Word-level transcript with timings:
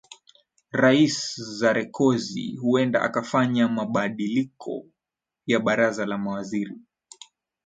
rais 0.71 1.35
sarekozy 1.59 2.55
huenda 2.57 3.01
akafanya 3.01 3.67
mabandiliko 3.67 4.85
ya 5.47 5.59
baraza 5.59 6.05
la 6.05 6.17
mawaziri 6.17 6.77